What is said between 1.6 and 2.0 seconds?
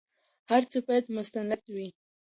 وي.